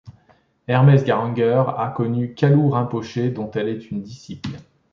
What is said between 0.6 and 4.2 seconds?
Hermès Garanger a connu Kalou Rinpoché, dont elle est une